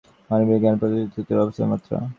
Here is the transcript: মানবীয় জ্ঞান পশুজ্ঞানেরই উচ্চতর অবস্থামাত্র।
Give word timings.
মানবীয় 0.29 0.59
জ্ঞান 0.61 0.75
পশুজ্ঞানেরই 0.79 1.07
উচ্চতর 1.09 1.43
অবস্থামাত্র। 1.45 1.89